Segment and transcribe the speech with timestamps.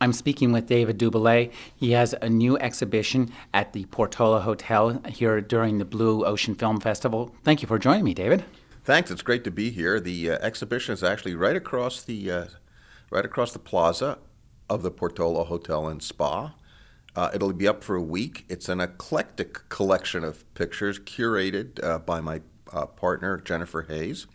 [0.00, 1.52] I'm speaking with David Doubilet.
[1.74, 6.80] He has a new exhibition at the Portola Hotel here during the Blue Ocean Film
[6.80, 7.34] Festival.
[7.42, 8.44] Thank you for joining me, David.
[8.84, 9.10] Thanks.
[9.10, 9.98] It's great to be here.
[10.00, 12.44] The uh, exhibition is actually right across the uh,
[13.10, 14.18] right across the plaza
[14.70, 16.54] of the Portola Hotel and Spa.
[17.16, 18.44] Uh, it'll be up for a week.
[18.48, 22.42] It's an eclectic collection of pictures curated uh, by my
[22.72, 24.26] uh, partner Jennifer Hayes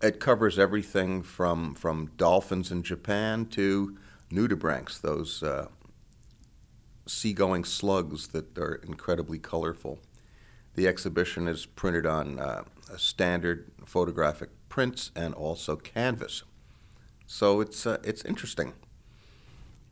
[0.00, 3.96] it covers everything from from dolphins in Japan to
[4.30, 5.68] nudibranchs, those uh,
[7.06, 9.98] seagoing slugs that are incredibly colorful.
[10.74, 12.64] The exhibition is printed on uh,
[12.96, 16.44] standard photographic prints and also canvas,
[17.26, 18.74] so it's uh, it's interesting.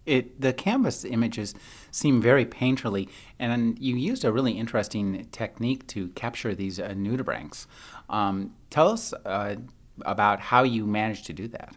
[0.04, 1.52] It, the canvas images
[1.90, 3.08] seem very painterly,
[3.40, 7.66] and you used a really interesting technique to capture these uh, nudibranchs.
[8.08, 9.56] Um, tell us uh,
[10.04, 11.74] about how you managed to do that.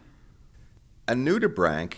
[1.08, 1.94] A nudibranch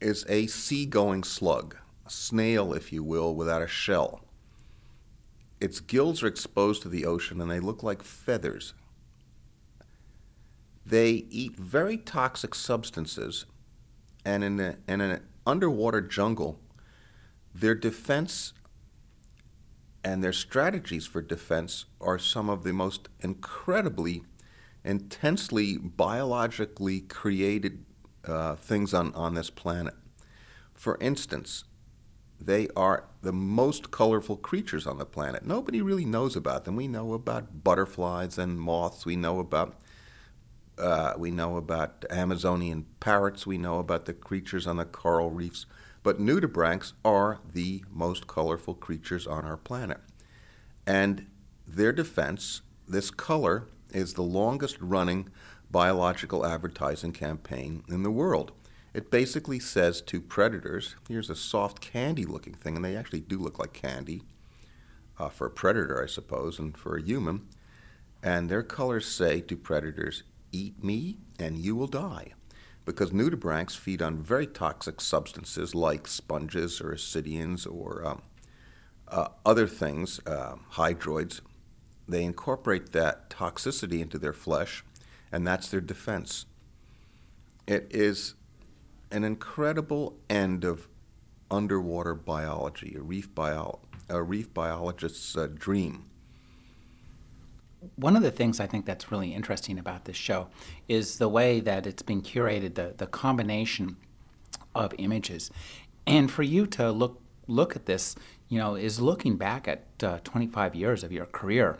[0.00, 4.20] is a seagoing slug, a snail, if you will, without a shell.
[5.60, 8.74] Its gills are exposed to the ocean and they look like feathers.
[10.84, 13.46] They eat very toxic substances,
[14.24, 16.58] and in, a, in an underwater jungle,
[17.54, 18.52] their defense
[20.04, 24.22] and their strategies for defense are some of the most incredibly
[24.84, 27.84] intensely biologically created
[28.26, 29.94] uh, things on, on this planet.
[30.74, 31.64] For instance,
[32.40, 35.46] they are the most colorful creatures on the planet.
[35.46, 36.76] Nobody really knows about them.
[36.76, 39.06] We know about butterflies and moths.
[39.06, 39.80] We know about
[40.76, 43.46] uh, we know about Amazonian parrots.
[43.46, 45.66] We know about the creatures on the coral reefs.
[46.02, 50.00] But nudibranchs are the most colorful creatures on our planet.
[50.84, 51.26] And
[51.66, 55.30] their defense, this color, is the longest running
[55.70, 58.52] biological advertising campaign in the world.
[58.92, 63.38] It basically says to predators, here's a soft candy looking thing, and they actually do
[63.38, 64.22] look like candy
[65.18, 67.48] uh, for a predator, I suppose, and for a human.
[68.22, 70.22] And their colors say to predators,
[70.52, 72.34] eat me and you will die.
[72.84, 78.22] Because nudibranchs feed on very toxic substances like sponges or ascidians or um,
[79.08, 81.40] uh, other things, uh, hydroids,
[82.08, 84.84] they incorporate that toxicity into their flesh,
[85.32, 86.46] and that's their defense.
[87.66, 88.34] It is
[89.10, 90.88] an incredible end of
[91.50, 96.04] underwater biology, a reef, bio, a reef biologist's uh, dream.
[97.96, 100.48] One of the things I think that's really interesting about this show
[100.88, 103.96] is the way that it's been curated, the, the combination
[104.74, 105.50] of images.
[106.06, 108.16] And for you to look look at this,
[108.48, 111.76] you know, is looking back at uh, 25 years of your career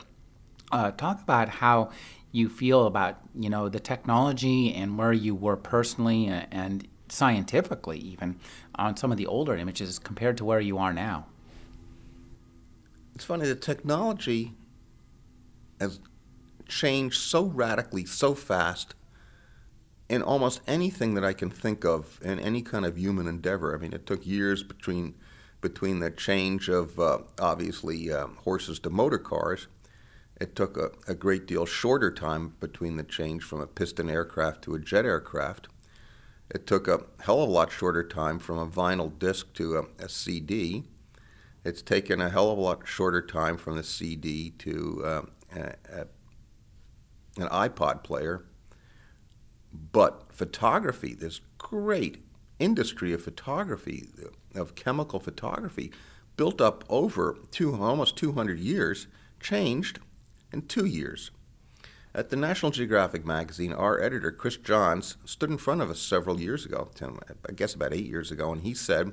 [0.75, 1.89] uh, talk about how
[2.33, 8.37] you feel about you know the technology and where you were personally and scientifically even
[8.75, 11.27] on some of the older images compared to where you are now.
[13.15, 14.55] It's funny the technology
[15.81, 16.01] has
[16.67, 18.97] changed so radically, so fast
[20.09, 23.77] in almost anything that I can think of in any kind of human endeavor.
[23.77, 25.15] I mean, it took years between
[25.61, 29.69] between the change of uh, obviously um, horses to motor cars
[30.41, 34.63] it took a, a, great deal shorter time between the change from a piston aircraft
[34.63, 35.69] to a jet aircraft.
[36.51, 40.05] It took a hell of a lot shorter time from a vinyl disc to a,
[40.05, 40.85] a CD.
[41.65, 45.23] It's taken a hell of a lot shorter time from the CD to uh,
[45.57, 46.07] a,
[47.39, 48.45] an iPod player.
[49.73, 52.25] But photography, this great
[52.59, 54.09] industry of photography,
[54.55, 55.93] of chemical photography,
[56.37, 59.07] built up over two, almost 200 years,
[59.41, 60.01] changed
[60.55, 61.33] in two years.
[62.15, 66.41] At the National Geographic magazine, our editor, Chris Johns, stood in front of us several
[66.41, 66.89] years ago,
[67.49, 69.13] I guess about eight years ago, and he said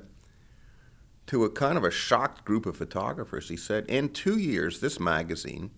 [1.26, 5.00] to a kind of a shocked group of photographers, he said, In two years, this
[5.00, 5.72] magazine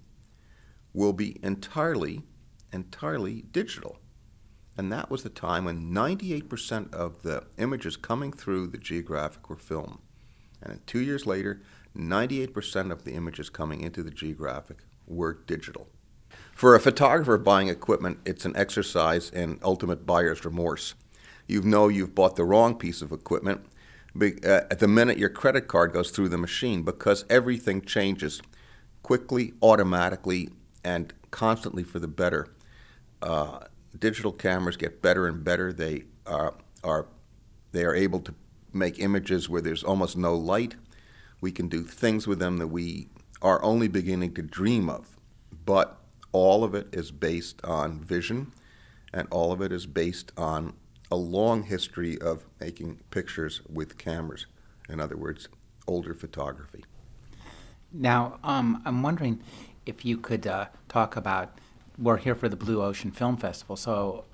[0.92, 2.22] will be entirely,
[2.70, 3.98] entirely digital.
[4.76, 9.56] And that was the time when 98% of the images coming through the Geographic were
[9.56, 10.02] film.
[10.62, 11.62] And two years later,
[11.96, 15.88] 98% of the images coming into the Geographic were digital.
[16.52, 20.94] For a photographer buying equipment, it's an exercise in ultimate buyer's remorse.
[21.46, 23.66] You know you've bought the wrong piece of equipment.
[24.16, 28.40] uh, at the minute your credit card goes through the machine because everything changes
[29.02, 30.48] quickly, automatically,
[30.84, 32.48] and constantly for the better.
[33.20, 33.60] Uh,
[33.98, 35.72] digital cameras get better and better.
[35.72, 37.06] They are, are
[37.72, 38.34] they are able to
[38.72, 40.76] make images where there's almost no light.
[41.40, 43.08] We can do things with them that we
[43.42, 45.16] are only beginning to dream of.
[45.64, 45.98] But
[46.32, 48.52] all of it is based on vision,
[49.12, 50.74] and all of it is based on
[51.10, 54.46] a long history of making pictures with cameras.
[54.88, 55.48] In other words,
[55.86, 56.84] older photography.
[57.92, 59.40] Now, um, I'm wondering
[59.86, 61.58] if you could uh, talk about.
[61.96, 64.24] We're here for the Blue Ocean Film Festival, so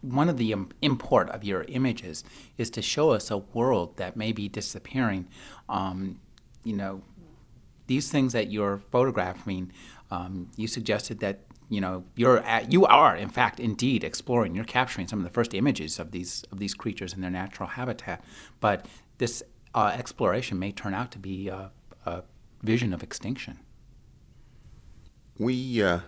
[0.00, 2.24] one of the import of your images
[2.56, 5.28] is to show us a world that may be disappearing.
[5.68, 6.18] Um,
[6.64, 7.02] you know,
[7.90, 9.72] these things that you're photographing,
[10.12, 14.54] um, you suggested that you know you're at, you are in fact indeed exploring.
[14.54, 17.68] You're capturing some of the first images of these of these creatures in their natural
[17.68, 18.22] habitat,
[18.60, 18.86] but
[19.18, 19.42] this
[19.74, 21.72] uh, exploration may turn out to be a,
[22.06, 22.22] a
[22.62, 23.58] vision of extinction.
[25.36, 26.00] We, uh,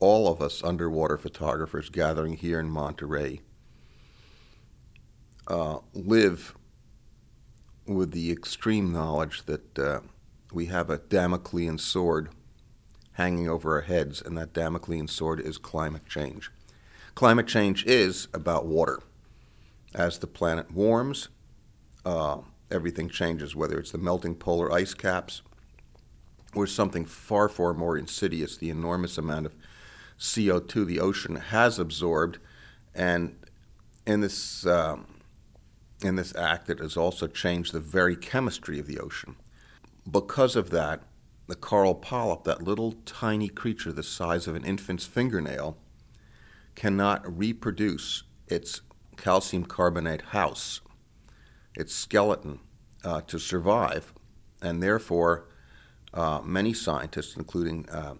[0.00, 3.40] all of us underwater photographers gathering here in Monterey,
[5.46, 6.56] uh, live
[7.86, 10.00] with the extreme knowledge that uh,
[10.52, 12.30] we have a Damoclean sword
[13.12, 16.50] hanging over our heads, and that Damoclean sword is climate change.
[17.14, 19.00] Climate change is about water.
[19.94, 21.28] As the planet warms,
[22.04, 22.38] uh,
[22.70, 25.42] everything changes, whether it's the melting polar ice caps
[26.54, 29.56] or something far, far more insidious, the enormous amount of
[30.18, 32.38] CO2 the ocean has absorbed.
[32.94, 33.36] And
[34.06, 35.06] in this, um,
[36.02, 39.36] in this act, it has also changed the very chemistry of the ocean.
[40.08, 41.02] Because of that,
[41.46, 45.76] the coral polyp, that little tiny creature the size of an infant's fingernail,
[46.74, 48.82] cannot reproduce its
[49.16, 50.80] calcium carbonate house,
[51.76, 52.60] its skeleton,
[53.04, 54.14] uh, to survive.
[54.62, 55.46] And therefore,
[56.14, 58.14] uh, many scientists, including uh,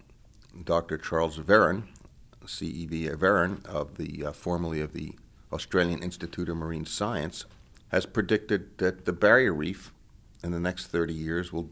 [0.64, 0.98] Dr.
[0.98, 1.84] Charles Veron,
[2.44, 5.14] CEV Veron, of the uh, formerly of the
[5.52, 7.44] Australian Institute of Marine Science,
[7.88, 9.92] has predicted that the barrier reef
[10.42, 11.70] in the next 30 years will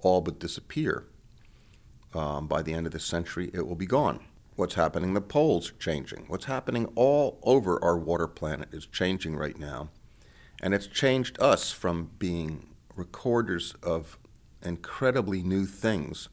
[0.00, 1.06] all but disappear.
[2.14, 4.20] Um, by the end of the century, it will be gone.
[4.56, 5.14] What's happening?
[5.14, 6.24] The poles are changing.
[6.26, 9.90] What's happening all over our water planet is changing right now.
[10.60, 14.18] And it's changed us from being recorders of
[14.62, 16.28] incredibly new things,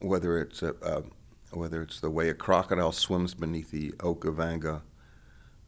[0.00, 1.02] whether it's a,
[1.50, 4.82] whether it's the way a crocodile swims beneath the Okavango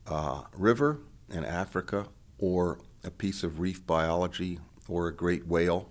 [0.07, 2.07] uh, River in Africa,
[2.39, 4.59] or a piece of reef biology,
[4.91, 5.91] or a great whale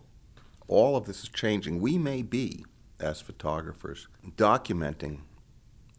[0.69, 1.81] all of this is changing.
[1.81, 2.63] We may be,
[2.99, 4.07] as photographers,
[4.37, 5.21] documenting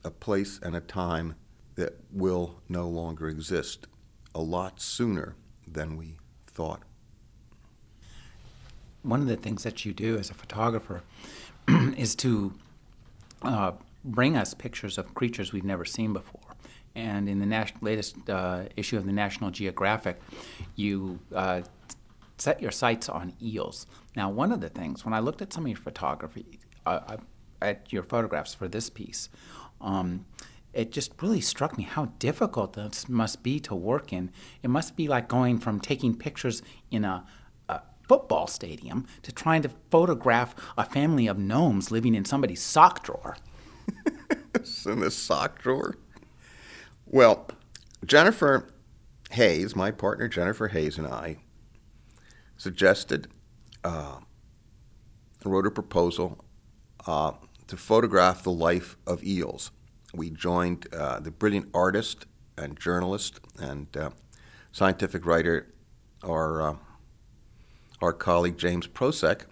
[0.03, 1.35] a place and a time
[1.75, 3.87] that will no longer exist
[4.35, 5.35] a lot sooner
[5.67, 6.83] than we thought.
[9.03, 11.03] One of the things that you do as a photographer
[11.97, 12.55] is to
[13.43, 13.73] uh,
[14.05, 16.41] bring us pictures of creatures we've never seen before.
[16.95, 20.21] And in the latest uh, issue of the National Geographic,
[20.77, 21.63] you uh,
[22.41, 23.87] set your sights on eels.
[24.17, 27.19] Now, one of the things, when I looked at some of your photography, uh,
[27.61, 29.29] at your photographs for this piece,
[29.81, 30.27] um,
[30.73, 34.31] it just really struck me how difficult this must be to work in.
[34.63, 37.27] It must be like going from taking pictures in a,
[37.69, 43.03] a football stadium to trying to photograph a family of gnomes living in somebody's sock
[43.05, 43.37] drawer.
[44.87, 45.97] in the sock drawer?
[47.05, 47.49] Well,
[48.05, 48.73] Jennifer
[49.33, 51.39] Hayes, my partner Jennifer Hayes, and I
[52.61, 53.27] suggested,
[53.85, 54.19] uh,
[55.47, 56.45] wrote a proposal
[57.07, 57.33] uh,
[57.67, 59.71] to photograph the life of eels.
[60.13, 62.27] We joined uh, the brilliant artist
[62.59, 64.11] and journalist and uh,
[64.73, 65.73] scientific writer,
[66.23, 66.77] our, uh,
[68.03, 69.47] our colleague James Prosek,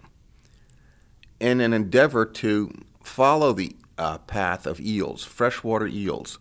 [1.39, 2.71] in an endeavor to
[3.03, 6.37] follow the uh, path of eels, freshwater eels.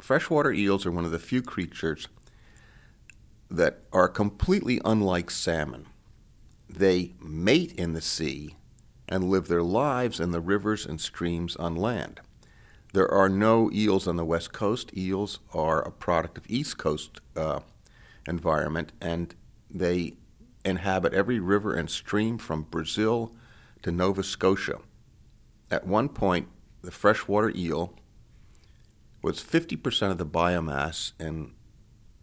[0.00, 2.08] Freshwater eels are one of the few creatures
[3.48, 5.86] that are completely unlike salmon.
[6.74, 8.56] They mate in the sea
[9.08, 12.20] and live their lives in the rivers and streams on land.
[12.92, 14.96] There are no eels on the west coast.
[14.96, 17.60] Eels are a product of east coast uh,
[18.26, 19.34] environment, and
[19.70, 20.14] they
[20.64, 23.34] inhabit every river and stream from Brazil
[23.82, 24.78] to Nova Scotia.
[25.70, 26.48] At one point,
[26.82, 27.94] the freshwater eel
[29.22, 31.52] was 50% of the biomass in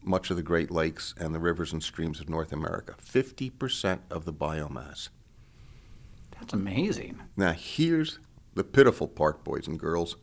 [0.04, 2.96] much of the Great Lakes and the rivers and streams of North America.
[3.02, 5.10] 50% of the biomass.
[6.40, 7.22] That's amazing.
[7.36, 8.20] Now, here's
[8.56, 10.16] the pitiful part, boys and girls.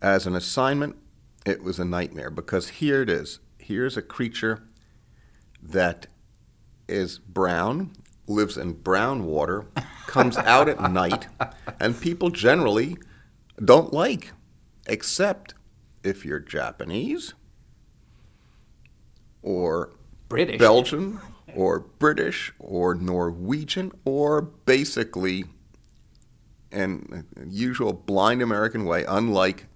[0.00, 0.96] As an assignment,
[1.44, 3.40] it was a nightmare because here it is.
[3.58, 4.62] Here's a creature
[5.62, 6.06] that
[6.88, 7.92] is brown,
[8.26, 9.66] lives in brown water,
[10.06, 11.26] comes out at night,
[11.78, 12.96] and people generally
[13.62, 14.32] don't like,
[14.86, 15.54] except
[16.02, 17.34] if you're Japanese
[19.42, 19.90] or
[20.28, 20.58] British.
[20.58, 21.20] Belgian
[21.54, 25.44] or British or Norwegian or basically
[26.70, 29.66] in usual blind American way, unlike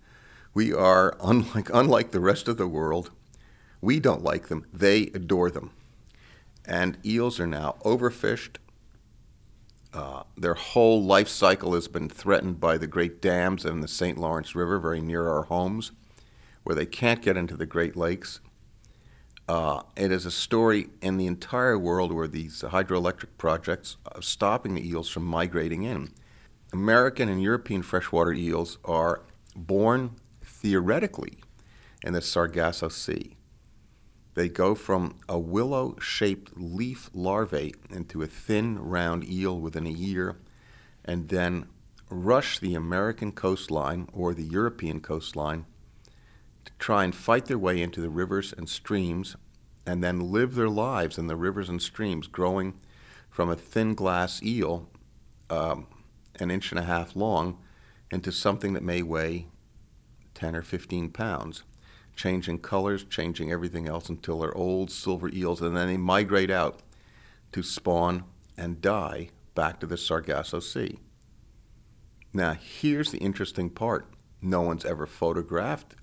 [0.53, 3.11] we are unlike unlike the rest of the world,
[3.81, 4.67] we don't like them.
[4.73, 5.71] They adore them.
[6.65, 8.57] And eels are now overfished.
[9.93, 14.19] Uh, their whole life cycle has been threatened by the great dams in the St.
[14.19, 15.93] Lawrence River, very near our homes,
[16.65, 18.41] where they can't get into the Great Lakes.
[19.47, 24.75] Uh, it is a story in the entire world where these hydroelectric projects are stopping
[24.75, 26.11] the eels from migrating in.
[26.73, 29.23] American and European freshwater eels are
[29.55, 31.39] born theoretically
[32.03, 33.37] in the Sargasso Sea.
[34.35, 39.91] They go from a willow shaped leaf larvae into a thin, round eel within a
[39.91, 40.39] year,
[41.05, 41.67] and then
[42.09, 45.67] rush the American coastline or the European coastline
[46.65, 49.37] to try and fight their way into the rivers and streams
[49.87, 52.75] and then live their lives in the rivers and streams, growing
[53.31, 54.89] from a thin glass eel,
[55.51, 55.87] um,
[56.41, 57.59] an inch and a half long,
[58.11, 59.47] into something that may weigh
[60.35, 61.65] 10 or 15 pounds,
[62.17, 66.81] changing colors, changing everything else until they're old silver eels, and then they migrate out
[67.53, 68.25] to spawn
[68.57, 70.99] and die back to the Sargasso Sea.
[72.33, 74.07] Now, here's the interesting part
[74.43, 75.95] no one's ever photographed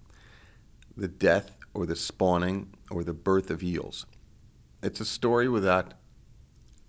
[0.96, 4.06] the death or the spawning or the birth of eels.
[4.84, 5.94] It's a story without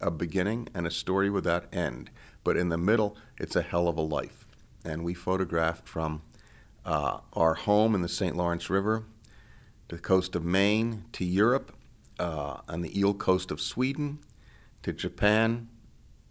[0.01, 2.11] a beginning and a story without end,
[2.43, 4.47] but in the middle, it's a hell of a life.
[4.85, 6.23] And we photographed from
[6.85, 8.37] uh, our home in the St.
[8.37, 9.05] Lawrence River
[9.89, 11.77] to the coast of Maine to Europe
[12.19, 14.19] uh, on the eel coast of Sweden
[14.83, 15.69] to Japan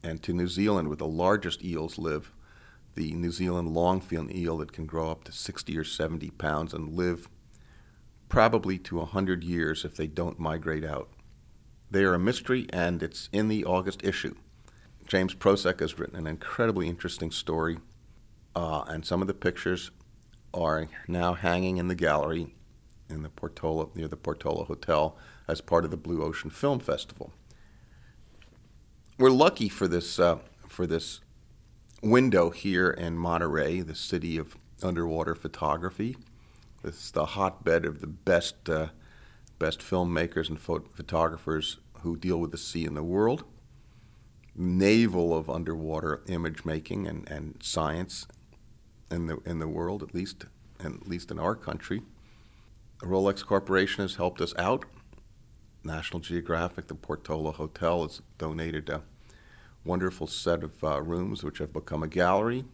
[0.03, 2.33] and to New Zealand, where the largest eels live.
[2.95, 6.93] The New Zealand longfin eel that can grow up to 60 or 70 pounds and
[6.93, 7.29] live
[8.31, 11.09] probably to 100 years if they don't migrate out.
[11.91, 14.35] They are a mystery, and it's in the August issue.
[15.05, 17.79] James Prosek has written an incredibly interesting story,
[18.55, 19.91] uh, and some of the pictures
[20.53, 22.55] are now hanging in the gallery
[23.09, 25.17] in the Portola near the Portola Hotel
[25.49, 27.33] as part of the Blue Ocean Film Festival.
[29.17, 30.37] We're lucky for this uh,
[30.69, 31.19] for this
[32.01, 36.15] window here in Monterey, the city of underwater photography.
[36.83, 38.87] Is the hotbed of the best, uh,
[39.59, 43.43] best filmmakers and photographers who deal with the sea in the world.
[44.55, 48.27] Navel of underwater image making and, and science
[49.09, 50.45] in the in the world, at least
[50.79, 52.01] at least in our country.
[52.99, 54.85] The Rolex Corporation has helped us out.
[55.83, 59.01] National Geographic, the Portola Hotel, has donated a
[59.83, 62.65] wonderful set of uh, rooms, which have become a gallery,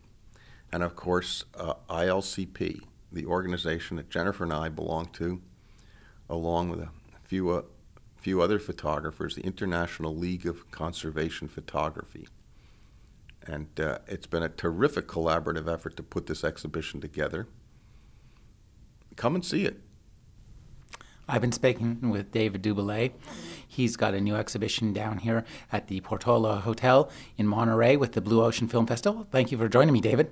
[0.72, 5.42] and of course uh, ILCP, the organization that Jennifer and I belong to,
[6.30, 6.90] along with a
[7.24, 7.62] few, uh,
[8.16, 12.28] few other photographers, the International League of Conservation Photography.
[13.46, 17.48] And uh, it's been a terrific collaborative effort to put this exhibition together.
[19.16, 19.82] Come and see it.
[21.30, 23.12] I've been speaking with David Doubilet.
[23.68, 28.22] He's got a new exhibition down here at the Portola Hotel in Monterey with the
[28.22, 29.28] Blue Ocean Film Festival.
[29.30, 30.32] Thank you for joining me, David.